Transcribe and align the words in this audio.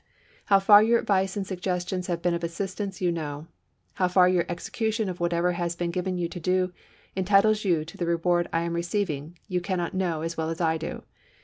How 0.45 0.59
far 0.59 0.81
your 0.81 0.97
advice 0.97 1.37
and 1.37 1.45
suggestions 1.45 2.07
have 2.07 2.23
been 2.23 2.33
of 2.33 2.43
assistance 2.43 3.01
you 3.01 3.11
know. 3.11 3.45
How 3.93 4.07
far 4.07 4.27
your 4.27 4.45
execution 4.49 5.09
of 5.09 5.19
whatever 5.19 5.51
has 5.51 5.75
been 5.75 5.91
given 5.91 6.17
you 6.17 6.27
to 6.27 6.39
do 6.39 6.73
entitles 7.15 7.65
you 7.65 7.85
to 7.85 7.97
the 7.97 8.07
reward 8.07 8.49
I 8.51 8.61
am 8.61 8.73
receiving 8.73 9.37
you 9.47 9.61
can 9.61 9.77
not 9.77 9.93
know 9.93 10.21
as 10.23 10.35
well 10.35 10.49
as 10.49 10.59
I 10.59 10.79
do. 10.79 11.03